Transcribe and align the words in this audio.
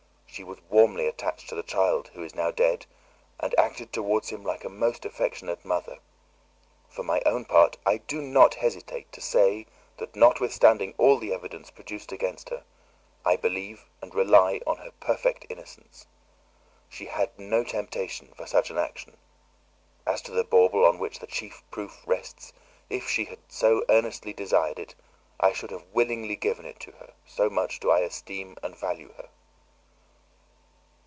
She 0.33 0.45
was 0.45 0.59
warmly 0.69 1.07
attached 1.07 1.49
to 1.49 1.55
the 1.55 1.61
child 1.61 2.07
who 2.13 2.23
is 2.23 2.33
now 2.33 2.51
dead 2.51 2.85
and 3.37 3.53
acted 3.59 3.91
towards 3.91 4.29
him 4.29 4.45
like 4.45 4.63
a 4.63 4.69
most 4.69 5.03
affectionate 5.03 5.65
mother. 5.65 5.99
For 6.87 7.03
my 7.03 7.21
own 7.25 7.43
part, 7.43 7.75
I 7.85 7.97
do 7.97 8.21
not 8.21 8.55
hesitate 8.55 9.11
to 9.11 9.19
say 9.19 9.65
that, 9.97 10.15
notwithstanding 10.15 10.95
all 10.97 11.19
the 11.19 11.33
evidence 11.33 11.69
produced 11.69 12.13
against 12.13 12.47
her, 12.47 12.63
I 13.25 13.35
believe 13.35 13.83
and 14.01 14.15
rely 14.15 14.61
on 14.65 14.77
her 14.77 14.91
perfect 15.01 15.47
innocence. 15.49 16.07
She 16.87 17.07
had 17.07 17.37
no 17.37 17.65
temptation 17.65 18.33
for 18.33 18.45
such 18.47 18.69
an 18.71 18.77
action; 18.77 19.17
as 20.07 20.21
to 20.23 20.31
the 20.31 20.45
bauble 20.45 20.85
on 20.85 20.97
which 20.97 21.19
the 21.19 21.27
chief 21.27 21.61
proof 21.71 22.01
rests, 22.05 22.53
if 22.89 23.07
she 23.09 23.25
had 23.25 23.39
earnestly 23.89 24.31
desired 24.31 24.79
it, 24.79 24.95
I 25.41 25.51
should 25.51 25.71
have 25.71 25.85
willingly 25.91 26.37
given 26.37 26.65
it 26.65 26.79
to 26.79 26.91
her, 26.93 27.13
so 27.27 27.49
much 27.49 27.81
do 27.81 27.91
I 27.91 27.99
esteem 27.99 28.55
and 28.63 28.77
value 28.77 29.11
her." 29.17 29.27